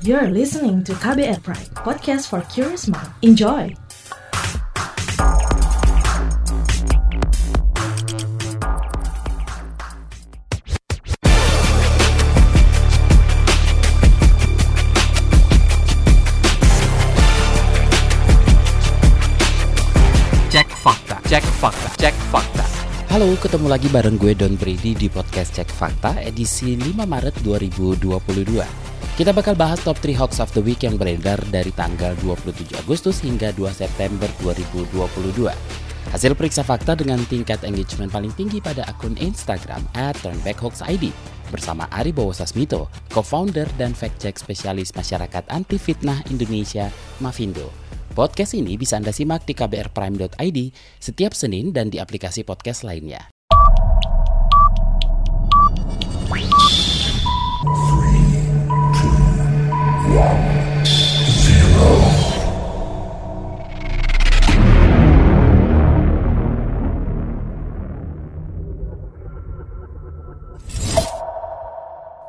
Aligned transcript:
You're 0.00 0.32
listening 0.32 0.80
to 0.88 0.96
KBR 0.96 1.44
Pride, 1.44 1.76
podcast 1.76 2.32
for 2.32 2.40
curious 2.48 2.88
mind. 2.88 3.12
Enjoy! 3.20 3.68
Cek 20.48 20.68
fakta, 20.80 21.20
cek 21.28 21.44
fakta, 21.60 21.88
cek 22.00 22.16
fakta. 22.32 22.64
Halo, 23.12 23.28
ketemu 23.36 23.68
lagi 23.68 23.92
bareng 23.92 24.16
gue 24.16 24.32
Don 24.32 24.56
Brady 24.56 24.96
di 24.96 25.12
podcast 25.12 25.60
Cek 25.60 25.68
Fakta 25.68 26.16
edisi 26.24 26.72
5 26.72 27.04
Maret 27.04 27.36
2022. 27.44 28.89
Kita 29.20 29.36
bakal 29.36 29.52
bahas 29.52 29.76
top 29.84 30.00
3 30.00 30.16
hoax 30.16 30.40
of 30.40 30.48
the 30.56 30.64
week 30.64 30.80
yang 30.80 30.96
beredar 30.96 31.36
dari 31.52 31.68
tanggal 31.76 32.16
27 32.24 32.72
Agustus 32.80 33.20
hingga 33.20 33.52
2 33.52 33.68
September 33.68 34.24
2022. 34.40 35.44
Hasil 36.08 36.32
periksa 36.32 36.64
fakta 36.64 36.96
dengan 36.96 37.20
tingkat 37.28 37.60
engagement 37.68 38.08
paling 38.08 38.32
tinggi 38.32 38.64
pada 38.64 38.80
akun 38.88 39.12
Instagram 39.20 39.84
at 39.92 40.16
turnbackhoaxid 40.24 41.12
bersama 41.52 41.84
Ari 41.92 42.16
Bowo 42.16 42.32
Sasmito, 42.32 42.88
co-founder 43.12 43.68
dan 43.76 43.92
fact-check 43.92 44.40
spesialis 44.40 44.96
masyarakat 44.96 45.44
anti 45.52 45.76
fitnah 45.76 46.24
Indonesia, 46.32 46.88
Mavindo. 47.20 47.68
Podcast 48.16 48.56
ini 48.56 48.80
bisa 48.80 48.96
Anda 48.96 49.12
simak 49.12 49.44
di 49.44 49.52
kbrprime.id 49.52 50.58
setiap 50.96 51.36
Senin 51.36 51.76
dan 51.76 51.92
di 51.92 52.00
aplikasi 52.00 52.40
podcast 52.40 52.88
lainnya. 52.88 53.28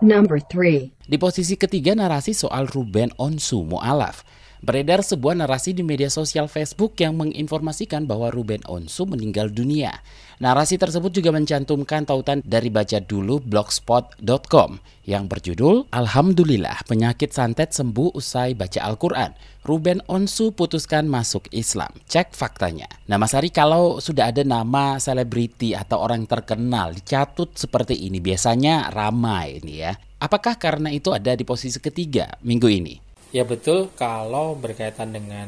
Number 0.02 0.42
3. 0.42 1.10
Di 1.10 1.18
posisi 1.18 1.58
ketiga 1.58 1.94
narasi 1.94 2.34
soal 2.34 2.70
Ruben 2.70 3.14
Onsu 3.18 3.66
Mu'alaf. 3.66 4.26
Beredar 4.62 5.02
sebuah 5.02 5.34
narasi 5.34 5.74
di 5.74 5.82
media 5.82 6.06
sosial 6.06 6.46
Facebook 6.46 6.94
yang 7.02 7.18
menginformasikan 7.18 8.06
bahwa 8.06 8.30
Ruben 8.30 8.62
Onsu 8.70 9.10
meninggal 9.10 9.50
dunia. 9.50 9.90
Narasi 10.38 10.78
tersebut 10.78 11.10
juga 11.10 11.34
mencantumkan 11.34 12.06
tautan 12.06 12.46
dari 12.46 12.70
baca 12.70 13.02
dulu 13.02 13.42
blogspot.com 13.42 14.78
yang 15.10 15.26
berjudul 15.26 15.90
Alhamdulillah 15.90 16.86
penyakit 16.86 17.34
santet 17.34 17.74
sembuh 17.74 18.14
usai 18.14 18.54
baca 18.54 18.86
Al-Quran. 18.86 19.34
Ruben 19.66 20.06
Onsu 20.06 20.54
putuskan 20.54 21.10
masuk 21.10 21.50
Islam. 21.50 21.98
Cek 22.06 22.38
faktanya. 22.38 22.86
Nah 23.10 23.18
Mas 23.18 23.34
Ari 23.34 23.50
kalau 23.50 23.98
sudah 23.98 24.30
ada 24.30 24.46
nama 24.46 25.02
selebriti 25.02 25.74
atau 25.74 26.06
orang 26.06 26.30
terkenal 26.30 26.94
dicatut 26.94 27.58
seperti 27.58 27.98
ini 27.98 28.22
biasanya 28.22 28.94
ramai 28.94 29.58
ini 29.58 29.90
ya. 29.90 29.98
Apakah 30.22 30.62
karena 30.62 30.94
itu 30.94 31.10
ada 31.10 31.34
di 31.34 31.42
posisi 31.42 31.82
ketiga 31.82 32.38
minggu 32.46 32.70
ini? 32.70 33.11
Ya 33.32 33.48
betul 33.48 33.88
kalau 33.96 34.60
berkaitan 34.60 35.16
dengan 35.16 35.48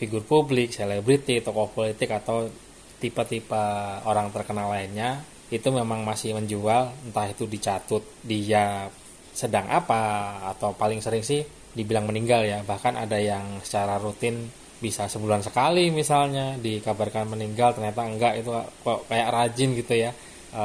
figur 0.00 0.24
publik, 0.24 0.72
selebriti, 0.72 1.44
tokoh 1.44 1.68
politik 1.68 2.08
atau 2.08 2.48
tipe-tipe 2.98 3.64
orang 4.08 4.32
terkenal 4.32 4.72
lainnya 4.72 5.22
itu 5.48 5.68
memang 5.68 6.04
masih 6.04 6.36
menjual 6.36 6.92
entah 7.08 7.28
itu 7.28 7.44
dicatut 7.48 8.04
dia 8.20 8.88
sedang 9.32 9.64
apa 9.70 10.36
atau 10.56 10.74
paling 10.74 11.00
sering 11.04 11.24
sih 11.24 11.44
dibilang 11.76 12.08
meninggal 12.08 12.48
ya. 12.48 12.64
Bahkan 12.64 12.96
ada 12.96 13.20
yang 13.20 13.60
secara 13.60 14.00
rutin 14.00 14.48
bisa 14.78 15.10
sebulan 15.10 15.42
sekali 15.42 15.90
misalnya 15.90 16.54
dikabarkan 16.56 17.34
meninggal 17.34 17.74
ternyata 17.74 18.06
enggak 18.06 18.34
itu 18.38 18.50
kok 18.86 19.10
kayak 19.10 19.28
rajin 19.34 19.74
gitu 19.74 19.94
ya 19.98 20.14
e, 20.54 20.64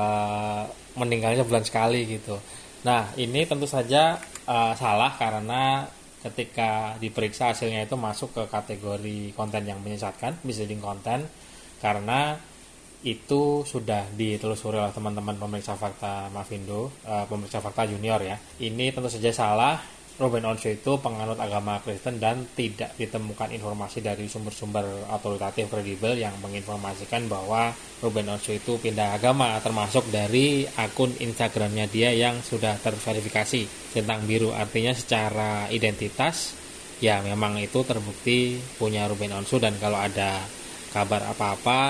meninggalnya 0.96 1.44
bulan 1.44 1.66
sekali 1.66 2.06
gitu. 2.06 2.38
Nah 2.86 3.10
ini 3.18 3.42
tentu 3.50 3.66
saja 3.66 4.22
e, 4.46 4.56
salah 4.78 5.18
karena 5.18 5.90
ketika 6.24 6.96
diperiksa 6.98 7.52
hasilnya 7.52 7.84
itu 7.84 8.00
masuk 8.00 8.32
ke 8.32 8.44
kategori 8.48 9.36
konten 9.36 9.68
yang 9.68 9.84
menyesatkan, 9.84 10.40
misleading 10.48 10.80
konten, 10.80 11.28
karena 11.84 12.40
itu 13.04 13.68
sudah 13.68 14.08
ditelusuri 14.16 14.80
oleh 14.80 14.96
teman-teman 14.96 15.36
pemeriksa 15.36 15.76
fakta 15.76 16.32
Mavindo, 16.32 16.88
uh, 17.04 17.28
pemeriksa 17.28 17.60
fakta 17.60 17.84
junior 17.92 18.24
ya. 18.24 18.40
Ini 18.64 18.96
tentu 18.96 19.12
saja 19.12 19.28
salah. 19.36 19.76
Ruben 20.14 20.46
Onsu 20.46 20.78
itu 20.78 20.94
penganut 21.02 21.42
agama 21.42 21.82
Kristen 21.82 22.22
dan 22.22 22.46
tidak 22.54 22.94
ditemukan 23.02 23.50
informasi 23.50 23.98
dari 24.06 24.30
sumber-sumber 24.30 25.10
otoritatif 25.10 25.74
kredibel 25.74 26.14
yang 26.14 26.38
menginformasikan 26.38 27.26
bahwa 27.26 27.74
Ruben 27.98 28.30
Onsu 28.30 28.54
itu 28.54 28.78
pindah 28.78 29.18
agama 29.18 29.58
termasuk 29.58 30.06
dari 30.14 30.70
akun 30.78 31.18
Instagramnya 31.18 31.90
dia 31.90 32.14
yang 32.14 32.46
sudah 32.46 32.78
terverifikasi 32.78 33.92
tentang 33.98 34.30
biru. 34.30 34.54
Artinya 34.54 34.94
secara 34.94 35.66
identitas 35.74 36.54
ya 37.02 37.18
memang 37.26 37.58
itu 37.58 37.82
terbukti 37.82 38.62
punya 38.78 39.10
Ruben 39.10 39.34
Onsu 39.34 39.58
dan 39.58 39.74
kalau 39.82 39.98
ada 39.98 40.46
kabar 40.94 41.26
apa-apa 41.26 41.82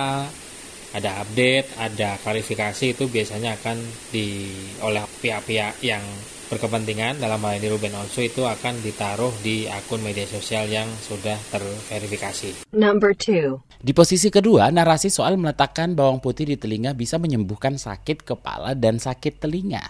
ada 0.94 1.26
update, 1.26 1.74
ada 1.76 2.22
klarifikasi 2.22 2.94
itu 2.94 3.10
biasanya 3.10 3.58
akan 3.58 3.82
di 4.14 4.54
oleh 4.80 5.02
pihak-pihak 5.20 5.82
yang 5.82 6.06
berkepentingan 6.54 7.18
dalam 7.18 7.42
hal 7.42 7.58
ini 7.58 7.68
Ruben 7.74 7.98
Onsu 7.98 8.30
itu 8.30 8.46
akan 8.46 8.78
ditaruh 8.86 9.34
di 9.42 9.66
akun 9.66 10.06
media 10.06 10.30
sosial 10.30 10.70
yang 10.70 10.86
sudah 11.02 11.36
terverifikasi. 11.50 12.70
Number 12.78 13.18
2. 13.18 13.82
Di 13.82 13.92
posisi 13.92 14.30
kedua, 14.30 14.70
narasi 14.70 15.10
soal 15.10 15.36
meletakkan 15.36 15.98
bawang 15.98 16.22
putih 16.22 16.46
di 16.46 16.56
telinga 16.56 16.94
bisa 16.94 17.18
menyembuhkan 17.18 17.76
sakit 17.76 18.22
kepala 18.22 18.78
dan 18.78 19.02
sakit 19.02 19.42
telinga. 19.42 19.82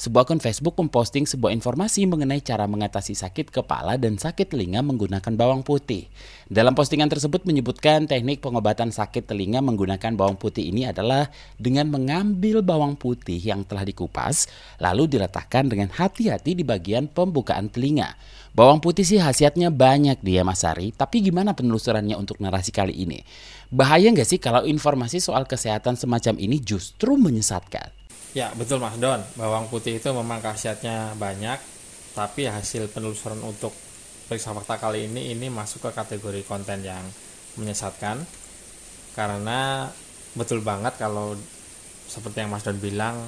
Sebuah 0.00 0.24
akun 0.24 0.40
Facebook 0.40 0.80
memposting 0.80 1.28
sebuah 1.28 1.52
informasi 1.52 2.08
mengenai 2.08 2.40
cara 2.40 2.64
mengatasi 2.64 3.12
sakit 3.12 3.52
kepala 3.52 4.00
dan 4.00 4.16
sakit 4.16 4.48
telinga 4.48 4.80
menggunakan 4.80 5.28
bawang 5.36 5.60
putih. 5.60 6.08
Dalam 6.48 6.72
postingan 6.72 7.12
tersebut 7.12 7.44
menyebutkan 7.44 8.08
teknik 8.08 8.40
pengobatan 8.40 8.96
sakit 8.96 9.28
telinga 9.28 9.60
menggunakan 9.60 10.16
bawang 10.16 10.40
putih 10.40 10.72
ini 10.72 10.88
adalah 10.88 11.28
dengan 11.60 11.92
mengambil 11.92 12.64
bawang 12.64 12.96
putih 12.96 13.36
yang 13.36 13.60
telah 13.68 13.84
dikupas, 13.84 14.48
lalu 14.80 15.04
diletakkan 15.04 15.68
dengan 15.68 15.92
hati-hati 15.92 16.56
di 16.56 16.64
bagian 16.64 17.04
pembukaan 17.04 17.68
telinga. 17.68 18.16
Bawang 18.56 18.80
putih 18.80 19.04
sih 19.04 19.20
khasiatnya 19.20 19.68
banyak 19.68 20.24
dia 20.24 20.48
Mas 20.48 20.64
Ari, 20.64 20.96
tapi 20.96 21.20
gimana 21.20 21.52
penelusurannya 21.52 22.16
untuk 22.16 22.40
narasi 22.40 22.72
kali 22.72 22.96
ini? 22.96 23.20
Bahaya 23.68 24.08
nggak 24.08 24.24
sih 24.24 24.40
kalau 24.40 24.64
informasi 24.64 25.20
soal 25.20 25.44
kesehatan 25.44 26.00
semacam 26.00 26.40
ini 26.40 26.56
justru 26.56 27.20
menyesatkan? 27.20 27.99
Ya 28.30 28.54
betul 28.54 28.78
Mas 28.78 28.94
Don, 28.94 29.18
bawang 29.34 29.66
putih 29.66 29.98
itu 29.98 30.06
memang 30.14 30.38
khasiatnya 30.38 31.18
banyak, 31.18 31.58
tapi 32.14 32.46
hasil 32.46 32.86
penelusuran 32.94 33.42
untuk 33.42 33.74
periksa 34.30 34.54
fakta 34.54 34.78
kali 34.78 35.10
ini 35.10 35.34
ini 35.34 35.50
masuk 35.50 35.90
ke 35.90 35.90
kategori 35.90 36.46
konten 36.46 36.86
yang 36.86 37.02
menyesatkan. 37.58 38.22
Karena 39.18 39.90
betul 40.38 40.62
banget 40.62 40.94
kalau 40.94 41.34
seperti 42.06 42.46
yang 42.46 42.54
Mas 42.54 42.62
Don 42.62 42.78
bilang 42.78 43.18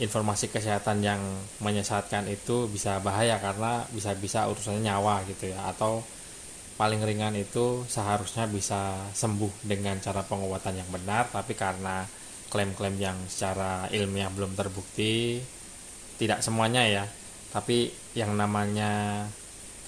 informasi 0.00 0.48
kesehatan 0.48 1.04
yang 1.04 1.20
menyesatkan 1.60 2.24
itu 2.24 2.64
bisa 2.72 2.96
bahaya 3.04 3.36
karena 3.36 3.84
bisa-bisa 3.92 4.48
urusannya 4.48 4.88
nyawa 4.88 5.20
gitu 5.28 5.52
ya. 5.52 5.68
Atau 5.68 6.00
paling 6.80 7.00
ringan 7.04 7.36
itu 7.36 7.84
seharusnya 7.88 8.48
bisa 8.48 8.96
sembuh 9.12 9.64
dengan 9.64 10.00
cara 10.00 10.20
pengobatan 10.24 10.76
yang 10.76 10.88
benar 10.92 11.24
tapi 11.32 11.56
karena 11.56 12.04
klaim-klaim 12.48 12.96
yang 12.96 13.18
secara 13.30 13.90
ilmiah 13.90 14.30
belum 14.30 14.54
terbukti. 14.54 15.42
Tidak 16.16 16.40
semuanya 16.40 16.84
ya 16.88 17.04
tapi 17.56 17.88
yang 18.12 18.36
namanya 18.36 19.24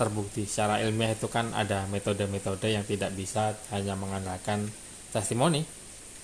terbukti 0.01 0.49
secara 0.49 0.81
ilmiah 0.81 1.13
itu 1.13 1.29
kan 1.29 1.53
ada 1.53 1.85
metode-metode 1.93 2.71
yang 2.73 2.81
tidak 2.89 3.13
bisa 3.13 3.53
hanya 3.75 3.93
mengandalkan 3.93 4.65
testimoni 5.13 5.61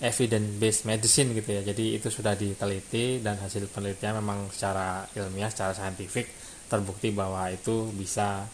evidence 0.00 0.48
based 0.56 0.82
medicine 0.88 1.36
gitu 1.36 1.60
ya. 1.60 1.62
Jadi 1.69 2.00
itu 2.00 2.08
sudah 2.08 2.32
diteliti 2.32 3.20
dan 3.20 3.37
hasil 3.37 3.69
penelitian 3.69 4.25
memang 4.25 4.48
secara 4.56 5.04
ilmiah 5.12 5.52
secara 5.52 5.76
saintifik 5.76 6.32
terbukti 6.64 7.12
bahwa 7.12 7.52
itu 7.52 7.92
bisa 7.92 8.48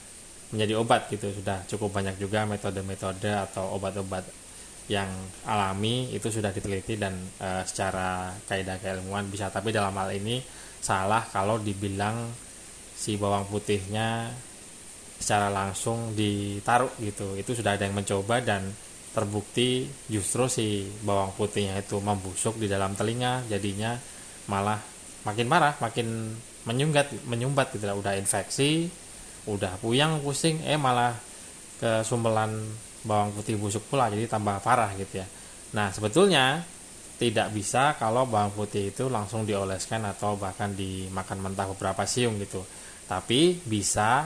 menjadi 0.51 0.83
obat 0.83 1.07
gitu. 1.15 1.31
Sudah 1.31 1.63
cukup 1.71 1.95
banyak 1.95 2.19
juga 2.19 2.43
metode-metode 2.43 3.31
atau 3.31 3.77
obat-obat 3.79 4.27
yang 4.89 5.11
alami 5.47 6.11
itu 6.15 6.31
sudah 6.31 6.55
diteliti 6.55 6.97
dan 6.97 7.15
e, 7.37 7.67
secara 7.67 8.33
kaidah 8.49 8.81
keilmuan 8.81 9.29
bisa. 9.29 9.53
Tapi 9.53 9.75
dalam 9.75 9.93
hal 9.95 10.15
ini 10.15 10.41
salah 10.81 11.27
kalau 11.29 11.61
dibilang 11.61 12.31
si 12.97 13.21
bawang 13.21 13.49
putihnya 13.51 14.33
secara 15.21 15.53
langsung 15.53 16.17
ditaruh 16.17 16.97
gitu. 17.03 17.37
Itu 17.37 17.53
sudah 17.53 17.77
ada 17.77 17.85
yang 17.85 17.99
mencoba 17.99 18.41
dan 18.41 18.73
terbukti 19.11 19.91
justru 20.07 20.47
si 20.47 20.87
bawang 21.03 21.35
putihnya 21.35 21.83
itu 21.83 21.99
membusuk 21.99 22.63
di 22.63 22.71
dalam 22.71 22.95
telinga 22.95 23.43
jadinya 23.51 23.99
malah 24.47 24.79
makin 25.27 25.47
marah 25.51 25.75
makin 25.83 26.39
menyumbat 26.65 27.11
menyumbat 27.27 27.75
gitu 27.75 27.91
udah 27.91 28.15
infeksi 28.15 28.87
udah 29.51 29.83
puyang 29.83 30.23
pusing 30.23 30.63
eh 30.63 30.79
malah 30.79 31.17
ke 31.83 32.07
sumbelan 32.07 32.55
bawang 33.05 33.33
putih 33.33 33.57
busuk 33.57 33.87
pula 33.89 34.13
jadi 34.13 34.29
tambah 34.29 34.61
parah 34.61 34.93
gitu 34.97 35.21
ya. 35.21 35.27
Nah 35.77 35.95
sebetulnya 35.95 36.65
tidak 37.21 37.53
bisa 37.53 38.01
kalau 38.01 38.25
bawang 38.25 38.53
putih 38.57 38.97
itu 38.97 39.13
langsung 39.13 39.45
dioleskan 39.45 40.09
atau 40.09 40.41
bahkan 40.41 40.73
dimakan 40.73 41.45
mentah 41.45 41.69
beberapa 41.69 42.09
siung 42.09 42.41
gitu. 42.41 42.65
Tapi 43.05 43.61
bisa 43.61 44.25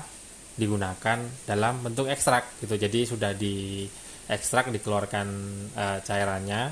digunakan 0.54 1.18
dalam 1.42 1.82
bentuk 1.82 2.06
ekstrak 2.06 2.62
gitu. 2.62 2.78
Jadi 2.78 3.00
sudah 3.02 3.34
di 3.34 3.82
ekstrak 4.30 4.70
dikeluarkan 4.70 5.26
e, 5.74 5.84
cairannya. 6.06 6.62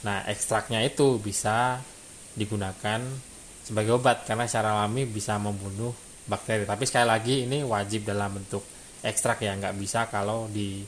Nah 0.00 0.24
ekstraknya 0.32 0.80
itu 0.80 1.20
bisa 1.20 1.76
digunakan 2.32 3.04
sebagai 3.60 4.00
obat 4.00 4.24
karena 4.24 4.48
secara 4.48 4.80
alami 4.80 5.04
bisa 5.04 5.36
membunuh 5.36 5.92
bakteri. 6.24 6.64
Tapi 6.64 6.88
sekali 6.88 7.06
lagi 7.06 7.44
ini 7.44 7.60
wajib 7.60 8.08
dalam 8.08 8.40
bentuk 8.40 8.64
ekstrak 9.04 9.44
ya. 9.44 9.52
Nggak 9.60 9.76
bisa 9.76 10.08
kalau 10.08 10.48
di 10.48 10.80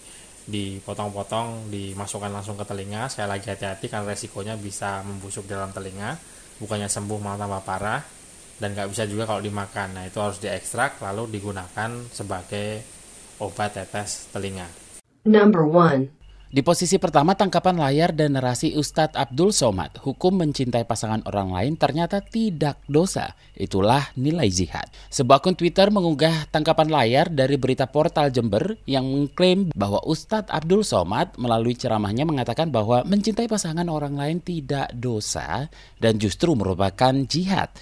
dipotong-potong 0.47 1.71
dimasukkan 1.71 2.31
langsung 2.31 2.59
ke 2.59 2.65
telinga. 2.67 3.07
Sekali 3.11 3.29
lagi 3.31 3.47
hati-hati 3.51 3.87
karena 3.87 4.11
resikonya 4.11 4.55
bisa 4.59 5.03
membusuk 5.07 5.47
dalam 5.47 5.71
telinga. 5.71 6.19
Bukannya 6.59 6.87
sembuh 6.87 7.19
malah 7.19 7.39
tambah 7.39 7.63
parah. 7.67 8.03
Dan 8.59 8.79
nggak 8.79 8.95
bisa 8.95 9.05
juga 9.11 9.27
kalau 9.27 9.43
dimakan. 9.43 9.99
Nah 9.99 10.05
itu 10.07 10.19
harus 10.23 10.39
diekstrak 10.39 11.03
lalu 11.03 11.39
digunakan 11.39 11.91
sebagai 12.15 12.83
obat 13.43 13.75
tetes 13.75 14.31
telinga. 14.31 14.71
Number 15.27 15.67
1. 15.67 16.22
Di 16.53 16.61
posisi 16.61 17.01
pertama 17.01 17.33
tangkapan 17.33 17.81
layar 17.81 18.13
dan 18.13 18.37
narasi 18.37 18.77
Ustadz 18.77 19.17
Abdul 19.17 19.57
Somad, 19.57 19.97
hukum 20.05 20.37
mencintai 20.37 20.85
pasangan 20.85 21.25
orang 21.25 21.49
lain 21.49 21.81
ternyata 21.81 22.21
tidak 22.21 22.77
dosa. 22.85 23.33
Itulah 23.57 24.13
nilai 24.21 24.53
jihad. 24.53 24.85
Sebuah 25.09 25.41
akun 25.41 25.57
Twitter 25.57 25.89
mengunggah 25.89 26.53
tangkapan 26.53 26.93
layar 26.93 27.33
dari 27.33 27.57
berita 27.57 27.89
portal 27.89 28.29
Jember 28.29 28.77
yang 28.85 29.09
mengklaim 29.09 29.73
bahwa 29.73 30.05
Ustadz 30.05 30.53
Abdul 30.53 30.85
Somad 30.85 31.41
melalui 31.41 31.73
ceramahnya 31.73 32.29
mengatakan 32.29 32.69
bahwa 32.69 33.01
mencintai 33.01 33.49
pasangan 33.49 33.89
orang 33.89 34.13
lain 34.21 34.45
tidak 34.45 34.93
dosa 34.93 35.73
dan 36.05 36.21
justru 36.21 36.53
merupakan 36.53 37.17
jihad. 37.33 37.73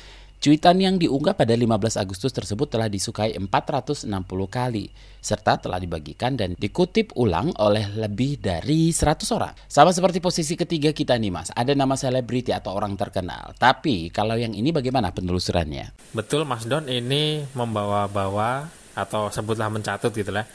Cuitan 0.41 0.81
yang 0.81 0.97
diunggah 0.97 1.37
pada 1.37 1.53
15 1.53 2.01
Agustus 2.01 2.33
tersebut 2.33 2.65
telah 2.65 2.89
disukai 2.89 3.37
460 3.37 4.09
kali, 4.49 4.89
serta 5.21 5.61
telah 5.61 5.77
dibagikan 5.77 6.33
dan 6.33 6.57
dikutip 6.57 7.13
ulang 7.21 7.53
oleh 7.61 7.85
lebih 7.93 8.41
dari 8.41 8.89
100 8.89 9.37
orang. 9.37 9.53
Sama 9.69 9.93
seperti 9.93 10.17
posisi 10.25 10.57
ketiga 10.57 10.97
kita 10.97 11.13
nih 11.21 11.29
mas, 11.29 11.53
ada 11.53 11.77
nama 11.77 11.93
selebriti 11.93 12.57
atau 12.57 12.73
orang 12.73 12.97
terkenal. 12.97 13.53
Tapi 13.61 14.09
kalau 14.09 14.33
yang 14.33 14.57
ini 14.57 14.73
bagaimana 14.73 15.13
penelusurannya? 15.13 16.09
betul 16.17 16.49
Mas 16.49 16.65
Don 16.65 16.89
ini 16.89 17.45
membawa-bawa 17.53 18.65
atau 18.97 19.29
sebutlah 19.29 19.69
mencatut 19.69 20.09
gitu 20.09 20.33
lah 20.33 20.49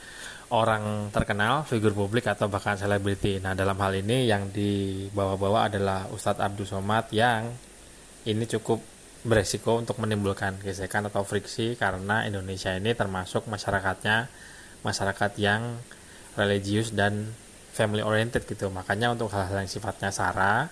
orang 0.49 1.13
terkenal, 1.13 1.61
figur 1.61 1.93
publik 1.93 2.25
atau 2.25 2.49
bahkan 2.49 2.73
selebriti. 2.73 3.37
Nah 3.37 3.53
dalam 3.53 3.77
hal 3.77 4.01
ini 4.01 4.25
yang 4.33 4.49
dibawa-bawa 4.49 5.69
adalah 5.69 6.09
Ustadz 6.09 6.41
Abdul 6.41 6.65
Somad 6.65 7.13
yang 7.13 7.53
ini 8.25 8.49
cukup 8.49 8.94
beresiko 9.25 9.81
untuk 9.81 9.97
menimbulkan 9.97 10.61
gesekan 10.61 11.09
atau 11.09 11.25
friksi 11.25 11.73
karena 11.75 12.29
Indonesia 12.29 12.69
ini 12.77 12.93
termasuk 12.93 13.49
masyarakatnya 13.49 14.29
masyarakat 14.85 15.31
yang 15.41 15.81
religius 16.37 16.93
dan 16.93 17.33
family 17.73 18.05
oriented 18.05 18.45
gitu. 18.45 18.69
Makanya 18.69 19.17
untuk 19.17 19.33
hal-hal 19.33 19.65
yang 19.65 19.71
sifatnya 19.71 20.13
sara 20.13 20.69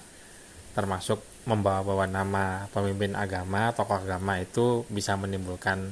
termasuk 0.78 1.20
membawa-bawa 1.50 2.08
nama 2.08 2.70
pemimpin 2.72 3.14
agama 3.14 3.76
tokoh 3.76 4.00
agama 4.00 4.40
itu 4.40 4.88
bisa 4.88 5.14
menimbulkan 5.20 5.92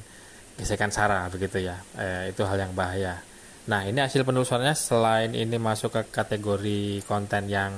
gesekan 0.55 0.93
sara 0.93 1.25
begitu 1.33 1.65
ya. 1.65 1.81
Eh, 1.97 2.29
itu 2.29 2.45
hal 2.45 2.61
yang 2.61 2.77
bahaya. 2.77 3.19
Nah 3.65 3.89
ini 3.89 4.01
hasil 4.05 4.21
penelusurannya. 4.21 4.77
Selain 4.77 5.33
ini 5.33 5.57
masuk 5.57 5.97
ke 5.97 6.01
kategori 6.13 7.01
konten 7.09 7.49
yang 7.49 7.73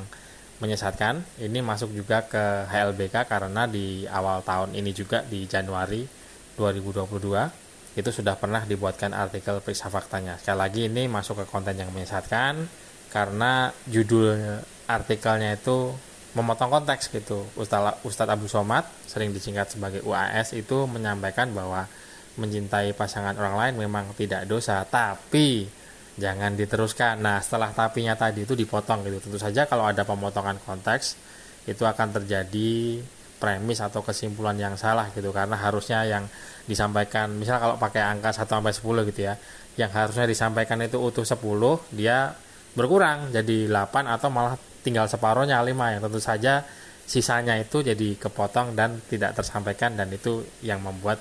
menyesatkan. 0.63 1.43
Ini 1.43 1.59
masuk 1.59 1.91
juga 1.91 2.23
ke 2.23 2.71
HLBK 2.71 3.27
karena 3.27 3.67
di 3.67 4.07
awal 4.07 4.39
tahun 4.47 4.71
ini 4.71 4.95
juga 4.95 5.19
di 5.27 5.43
Januari 5.43 6.07
2022 6.55 7.99
itu 7.99 8.09
sudah 8.09 8.39
pernah 8.39 8.63
dibuatkan 8.63 9.11
artikel 9.11 9.59
periksa 9.59 9.91
faktanya. 9.91 10.39
Sekali 10.39 10.57
lagi 10.57 10.81
ini 10.87 11.11
masuk 11.11 11.43
ke 11.43 11.45
konten 11.51 11.75
yang 11.75 11.91
menyesatkan 11.91 12.65
karena 13.11 13.69
judul 13.85 14.63
artikelnya 14.87 15.59
itu 15.59 15.93
memotong 16.33 16.73
konteks 16.81 17.13
gitu. 17.13 17.45
Ustadz 17.53 18.01
Ustadz 18.01 18.33
Abu 18.33 18.49
Somad 18.49 18.87
sering 19.05 19.29
disingkat 19.29 19.77
sebagai 19.77 20.01
UAS 20.01 20.57
itu 20.57 20.89
menyampaikan 20.89 21.53
bahwa 21.53 21.85
mencintai 22.33 22.97
pasangan 22.97 23.37
orang 23.37 23.55
lain 23.61 23.75
memang 23.85 24.09
tidak 24.17 24.49
dosa, 24.49 24.81
tapi 24.89 25.69
jangan 26.17 26.53
diteruskan. 26.53 27.19
Nah, 27.21 27.41
setelah 27.41 27.73
tapinya 27.73 28.13
tadi 28.13 28.45
itu 28.45 28.53
dipotong 28.53 29.05
gitu. 29.05 29.17
Tentu 29.29 29.39
saja 29.41 29.65
kalau 29.65 29.89
ada 29.89 30.05
pemotongan 30.05 30.61
konteks 30.61 31.17
itu 31.65 31.83
akan 31.87 32.21
terjadi 32.21 32.99
premis 33.43 33.83
atau 33.83 33.99
kesimpulan 33.99 34.55
yang 34.55 34.79
salah 34.79 35.11
gitu 35.11 35.35
karena 35.35 35.59
harusnya 35.59 36.07
yang 36.07 36.23
disampaikan 36.63 37.27
misal 37.35 37.59
kalau 37.59 37.75
pakai 37.75 37.99
angka 37.99 38.31
1 38.31 38.47
sampai 38.47 38.71
10 38.71 39.09
gitu 39.11 39.21
ya 39.27 39.35
yang 39.75 39.91
harusnya 39.91 40.23
disampaikan 40.23 40.79
itu 40.79 40.95
utuh 40.95 41.27
10 41.27 41.43
dia 41.91 42.31
berkurang 42.71 43.35
jadi 43.35 43.67
8 43.67 44.07
atau 44.07 44.31
malah 44.31 44.55
tinggal 44.79 45.11
separohnya 45.11 45.59
5 45.59 45.75
yang 45.75 46.01
tentu 46.07 46.23
saja 46.23 46.63
sisanya 47.03 47.59
itu 47.59 47.83
jadi 47.83 48.15
kepotong 48.15 48.79
dan 48.79 49.03
tidak 49.11 49.35
tersampaikan 49.35 49.99
dan 49.99 50.07
itu 50.07 50.47
yang 50.63 50.79
membuat 50.79 51.19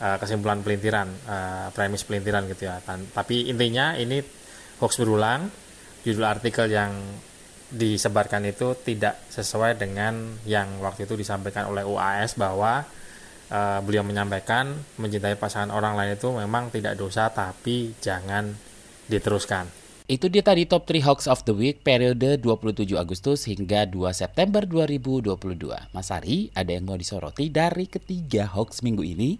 uh, 0.00 0.16
kesimpulan 0.20 0.60
pelintiran, 0.60 1.08
uh, 1.28 1.68
premis 1.72 2.04
pelintiran 2.04 2.48
gitu 2.50 2.68
ya. 2.68 2.80
Tan 2.84 3.06
tapi 3.12 3.48
intinya 3.48 3.96
ini 3.96 4.20
hoax 4.80 5.00
berulang. 5.00 5.48
Judul 6.06 6.22
artikel 6.22 6.70
yang 6.70 6.94
disebarkan 7.66 8.46
itu 8.46 8.78
tidak 8.78 9.26
sesuai 9.26 9.74
dengan 9.74 10.38
yang 10.46 10.78
waktu 10.78 11.02
itu 11.10 11.18
disampaikan 11.18 11.66
oleh 11.66 11.82
UAS 11.82 12.38
bahwa 12.38 12.86
uh, 13.50 13.78
beliau 13.82 14.06
menyampaikan 14.06 14.70
mencintai 15.02 15.34
pasangan 15.34 15.74
orang 15.74 15.98
lain 15.98 16.14
itu 16.14 16.30
memang 16.30 16.70
tidak 16.70 16.94
dosa 16.94 17.26
tapi 17.34 17.90
jangan 17.98 18.54
diteruskan. 19.10 19.66
Itu 20.06 20.30
dia 20.30 20.46
tadi 20.46 20.70
top 20.70 20.86
3 20.86 21.02
hoax 21.02 21.26
of 21.26 21.42
the 21.50 21.54
week 21.54 21.82
periode 21.82 22.38
27 22.38 22.94
Agustus 22.94 23.50
hingga 23.50 23.90
2 23.90 24.14
September 24.14 24.62
2022. 24.62 25.34
Mas 25.90 26.14
Ari, 26.14 26.54
ada 26.54 26.70
yang 26.70 26.86
mau 26.86 26.94
disoroti 26.94 27.50
dari 27.50 27.90
ketiga 27.90 28.46
hoax 28.46 28.86
minggu 28.86 29.02
ini? 29.02 29.34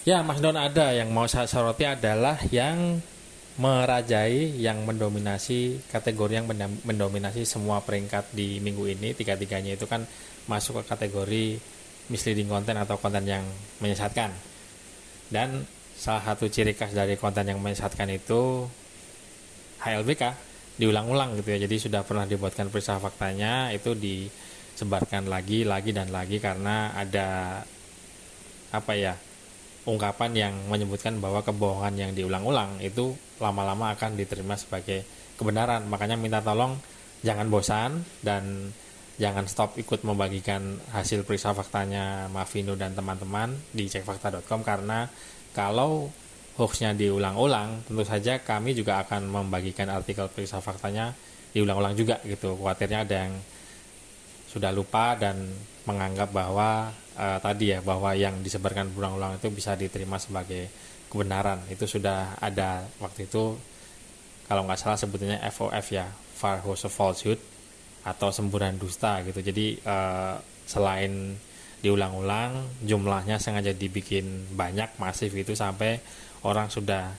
Ya, 0.00 0.24
Mas 0.24 0.40
Don 0.40 0.56
ada 0.56 0.96
yang 0.96 1.12
mau 1.12 1.28
saya 1.28 1.44
soroti 1.44 1.84
adalah 1.84 2.40
yang 2.48 3.04
merajai, 3.60 4.56
yang 4.56 4.88
mendominasi 4.88 5.76
kategori 5.92 6.40
yang 6.40 6.48
mendominasi 6.88 7.44
semua 7.44 7.84
peringkat 7.84 8.32
di 8.32 8.64
minggu 8.64 8.88
ini. 8.96 9.12
Tiga-tiganya 9.12 9.76
itu 9.76 9.84
kan 9.84 10.08
masuk 10.48 10.80
ke 10.80 10.96
kategori 10.96 11.60
misleading 12.08 12.48
konten 12.48 12.80
atau 12.80 12.96
konten 12.96 13.28
yang 13.28 13.44
menyesatkan. 13.84 14.32
Dan 15.28 15.68
salah 15.92 16.32
satu 16.32 16.48
ciri 16.48 16.72
khas 16.72 16.96
dari 16.96 17.20
konten 17.20 17.44
yang 17.44 17.60
menyesatkan 17.60 18.08
itu 18.08 18.64
HLBK 19.84 20.32
diulang-ulang 20.80 21.36
gitu 21.44 21.60
ya. 21.60 21.68
Jadi 21.68 21.76
sudah 21.76 22.08
pernah 22.08 22.24
dibuatkan 22.24 22.72
periksa 22.72 22.96
faktanya 22.96 23.68
itu 23.68 23.92
disebarkan 23.92 25.28
lagi, 25.28 25.68
lagi 25.68 25.92
dan 25.92 26.08
lagi 26.08 26.40
karena 26.40 26.96
ada 26.96 27.60
apa 28.72 28.92
ya 28.96 29.12
ungkapan 29.90 30.30
yang 30.32 30.54
menyebutkan 30.70 31.18
bahwa 31.18 31.42
kebohongan 31.42 31.94
yang 31.98 32.12
diulang-ulang 32.14 32.78
itu 32.78 33.18
lama-lama 33.42 33.92
akan 33.98 34.14
diterima 34.14 34.54
sebagai 34.54 35.02
kebenaran. 35.34 35.84
Makanya 35.90 36.14
minta 36.14 36.38
tolong 36.38 36.78
jangan 37.26 37.50
bosan 37.50 38.06
dan 38.22 38.70
jangan 39.20 39.44
stop 39.50 39.76
ikut 39.76 40.00
membagikan 40.06 40.80
hasil 40.96 41.28
periksa 41.28 41.52
faktanya 41.52 42.30
Mavino 42.32 42.72
dan 42.78 42.96
teman-teman 42.96 43.52
di 43.74 43.84
cekfakta.com 43.90 44.64
karena 44.64 45.10
kalau 45.52 46.08
hoaxnya 46.56 46.96
diulang-ulang 46.96 47.84
tentu 47.84 48.04
saja 48.04 48.40
kami 48.40 48.72
juga 48.72 49.04
akan 49.04 49.28
membagikan 49.28 49.92
artikel 49.92 50.28
periksa 50.32 50.64
faktanya 50.64 51.12
diulang-ulang 51.52 51.92
juga 51.98 52.16
gitu. 52.24 52.56
Khawatirnya 52.56 53.04
ada 53.04 53.16
yang 53.28 53.34
sudah 54.50 54.74
lupa 54.74 55.14
dan 55.14 55.46
menganggap 55.86 56.34
bahwa 56.34 56.90
uh, 57.14 57.38
tadi 57.38 57.70
ya 57.70 57.78
bahwa 57.80 58.10
yang 58.18 58.42
disebarkan 58.42 58.90
berulang-ulang 58.90 59.38
itu 59.38 59.46
bisa 59.54 59.78
diterima 59.78 60.18
sebagai 60.18 60.66
kebenaran. 61.06 61.62
Itu 61.70 61.86
sudah 61.86 62.34
ada 62.42 62.82
waktu 62.98 63.30
itu 63.30 63.54
kalau 64.50 64.66
nggak 64.66 64.80
salah 64.82 64.98
sebetulnya 64.98 65.38
FOF 65.54 65.86
ya 65.94 66.10
false 66.34 66.90
falsehood 66.90 67.38
atau 68.02 68.34
semburan 68.34 68.74
dusta 68.74 69.22
gitu. 69.22 69.38
Jadi 69.38 69.78
uh, 69.86 70.34
selain 70.66 71.38
diulang-ulang 71.80 72.84
jumlahnya 72.84 73.40
sengaja 73.40 73.72
dibikin 73.72 74.52
banyak 74.52 75.00
masif 75.00 75.32
itu 75.32 75.56
sampai 75.56 75.96
orang 76.44 76.68
sudah 76.68 77.14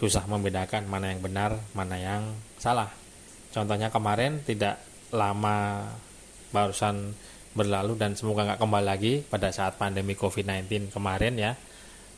susah 0.00 0.24
membedakan 0.24 0.88
mana 0.88 1.12
yang 1.12 1.20
benar 1.20 1.60
mana 1.76 2.00
yang 2.00 2.22
salah. 2.56 2.88
Contohnya 3.52 3.92
kemarin 3.92 4.40
tidak 4.46 4.80
lama 5.10 5.90
barusan 6.50 7.14
berlalu 7.50 7.98
dan 7.98 8.14
semoga 8.14 8.46
nggak 8.46 8.60
kembali 8.62 8.86
lagi 8.86 9.12
pada 9.26 9.50
saat 9.50 9.74
pandemi 9.74 10.14
COVID-19 10.14 10.94
kemarin 10.94 11.34
ya 11.34 11.52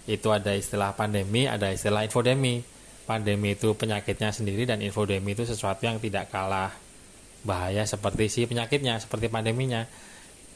itu 0.07 0.35
ada 0.35 0.51
istilah 0.51 0.99
pandemi, 0.99 1.47
ada 1.47 1.71
istilah 1.71 2.03
infodemi. 2.03 2.63
Pandemi 3.03 3.55
itu 3.59 3.75
penyakitnya 3.75 4.31
sendiri 4.31 4.63
dan 4.67 4.79
infodemi 4.83 5.35
itu 5.35 5.43
sesuatu 5.43 5.87
yang 5.87 5.99
tidak 5.99 6.31
kalah 6.31 6.71
bahaya 7.43 7.83
seperti 7.83 8.31
si 8.31 8.41
penyakitnya, 8.47 8.99
seperti 8.99 9.31
pandeminya. 9.31 9.87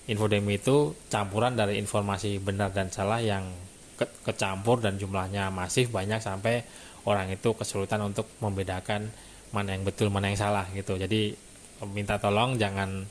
Infodemi 0.06 0.58
itu 0.58 0.94
campuran 1.10 1.58
dari 1.58 1.82
informasi 1.82 2.38
benar 2.38 2.70
dan 2.70 2.90
salah 2.94 3.18
yang 3.18 3.50
ke 3.98 4.06
kecampur 4.22 4.78
dan 4.78 4.94
jumlahnya 4.94 5.50
masif 5.50 5.90
banyak 5.90 6.22
sampai 6.22 6.62
orang 7.06 7.32
itu 7.34 7.50
kesulitan 7.58 8.06
untuk 8.06 8.30
membedakan 8.38 9.10
mana 9.50 9.74
yang 9.74 9.82
betul 9.82 10.10
mana 10.14 10.30
yang 10.30 10.38
salah 10.38 10.66
gitu. 10.74 10.94
Jadi 10.94 11.34
minta 11.90 12.18
tolong 12.22 12.54
jangan 12.54 13.02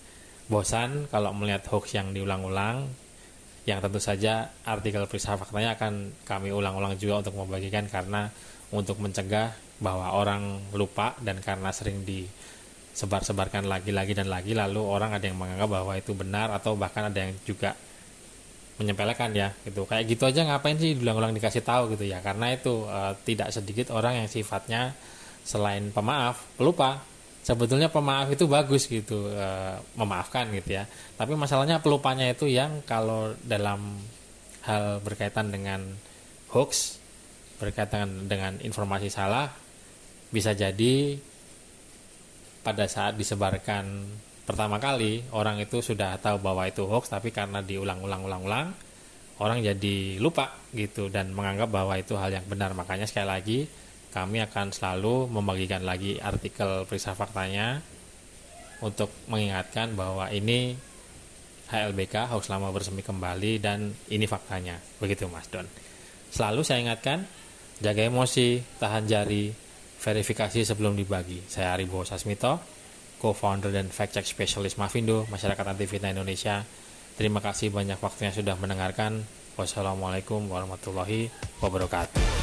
bosan 0.45 1.09
kalau 1.09 1.33
melihat 1.33 1.65
hoax 1.73 1.97
yang 1.97 2.13
diulang-ulang 2.13 2.85
yang 3.65 3.81
tentu 3.81 3.97
saja 3.97 4.53
artikel 4.61 5.01
periksa 5.09 5.33
faktanya 5.41 5.73
akan 5.73 6.13
kami 6.21 6.53
ulang-ulang 6.53 6.93
juga 7.01 7.25
untuk 7.25 7.41
membagikan 7.41 7.89
karena 7.89 8.29
untuk 8.69 9.01
mencegah 9.01 9.57
bahwa 9.81 10.13
orang 10.13 10.61
lupa 10.77 11.17
dan 11.19 11.41
karena 11.41 11.73
sering 11.73 12.05
disebar-sebarkan 12.05 13.65
lagi-lagi 13.65 14.13
dan 14.13 14.29
lagi 14.29 14.53
lalu 14.53 14.85
orang 14.85 15.17
ada 15.17 15.25
yang 15.25 15.35
menganggap 15.35 15.67
bahwa 15.67 15.93
itu 15.97 16.13
benar 16.13 16.53
atau 16.53 16.77
bahkan 16.77 17.09
ada 17.09 17.25
yang 17.25 17.33
juga 17.41 17.73
menyepelekan 18.77 19.31
ya 19.33 19.49
gitu. 19.65 19.87
Kayak 19.87 20.03
gitu 20.13 20.23
aja 20.29 20.45
ngapain 20.45 20.77
sih 20.77 20.93
ulang-ulang 20.99 21.33
dikasih 21.33 21.63
tahu 21.63 21.95
gitu 21.95 22.05
ya? 22.05 22.19
Karena 22.19 22.53
itu 22.53 22.85
e, 22.85 22.99
tidak 23.23 23.49
sedikit 23.55 23.91
orang 23.95 24.23
yang 24.23 24.27
sifatnya 24.27 24.93
selain 25.41 25.89
pemaaf 25.89 26.43
pelupa 26.59 27.01
sebetulnya 27.45 27.93
pemaaf 27.93 28.33
itu 28.33 28.49
bagus 28.49 28.89
gitu 28.89 29.29
e, 29.29 29.47
memaafkan 29.93 30.49
gitu 30.49 30.81
ya. 30.81 30.89
Tapi 31.13 31.37
masalahnya 31.37 31.77
pelupanya 31.77 32.25
itu 32.25 32.49
yang 32.49 32.81
kalau 32.89 33.37
dalam 33.45 34.01
hal 34.65 34.97
berkaitan 35.05 35.53
dengan 35.53 35.85
hoax 36.49 36.97
berkaitan 37.61 38.25
dengan 38.25 38.57
informasi 38.65 39.13
salah 39.13 39.53
bisa 40.33 40.57
jadi 40.57 41.21
pada 42.65 42.89
saat 42.89 43.13
disebarkan 43.13 43.85
pertama 44.49 44.81
kali 44.81 45.21
orang 45.29 45.61
itu 45.61 45.85
sudah 45.85 46.17
tahu 46.17 46.41
bahwa 46.41 46.65
itu 46.65 46.81
hoax 46.89 47.13
tapi 47.13 47.29
karena 47.29 47.61
diulang-ulang-ulang-ulang 47.61 48.73
orang 49.39 49.59
jadi 49.61 50.17
lupa 50.17 50.55
gitu 50.71 51.11
dan 51.11 51.29
menganggap 51.35 51.67
bahwa 51.67 51.93
itu 51.99 52.15
hal 52.15 52.31
yang 52.31 52.45
benar. 52.47 52.71
Makanya 52.71 53.05
sekali 53.05 53.27
lagi 53.27 53.59
kami 54.15 54.39
akan 54.47 54.71
selalu 54.71 55.27
membagikan 55.27 55.83
lagi 55.83 56.15
artikel 56.23 56.87
periksa 56.87 57.11
faktanya 57.11 57.83
untuk 58.79 59.11
mengingatkan 59.27 59.91
bahwa 59.91 60.31
ini 60.31 60.79
HLBK 61.67 62.31
harus 62.31 62.47
lama 62.47 62.71
bersemi 62.71 63.03
kembali 63.03 63.59
dan 63.59 63.91
ini 64.07 64.23
faktanya. 64.23 64.79
Begitu 65.03 65.27
Mas 65.27 65.51
Don. 65.51 65.67
Selalu 66.31 66.63
saya 66.63 66.79
ingatkan 66.79 67.27
jaga 67.83 68.07
emosi 68.07 68.63
tahan 68.79 69.03
jari 69.03 69.51
verifikasi 69.99 70.63
sebelum 70.63 70.95
dibagi. 70.95 71.43
Saya 71.51 71.75
Aribo 71.75 72.07
Sasmito 72.07 72.63
co-founder 73.19 73.75
dan 73.75 73.91
fact 73.91 74.15
check 74.15 74.27
specialist 74.27 74.79
Mavindo 74.79 75.27
Masyarakat 75.27 75.65
Anti 75.75 75.91
Fitnah 75.91 76.15
Indonesia. 76.15 76.63
Terima 77.19 77.43
kasih 77.43 77.67
banyak 77.67 77.99
waktunya 77.99 78.31
sudah 78.31 78.55
mendengarkan. 78.55 79.27
Wassalamualaikum 79.55 80.51
warahmatullahi 80.51 81.31
wabarakatuh 81.63 82.34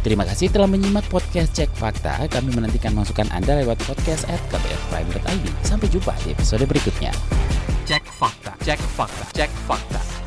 Terima 0.00 0.24
kasih 0.24 0.48
telah 0.48 0.64
menyimak 0.64 1.04
podcast 1.12 1.52
Cek 1.52 1.76
Fakta. 1.76 2.24
Kami 2.24 2.56
menantikan 2.56 2.96
masukan 2.96 3.28
Anda 3.36 3.60
lewat 3.60 3.84
podcast 3.84 4.24
at 4.32 4.40
kbrprime.id. 4.48 5.44
Sampai 5.60 5.92
jumpa 5.92 6.16
di 6.24 6.32
episode 6.32 6.64
berikutnya. 6.64 7.12
Cek 7.84 8.08
Fakta, 8.08 8.56
Cek 8.64 8.80
Fakta, 8.80 9.24
Cek 9.36 9.52
Fakta. 9.68 10.19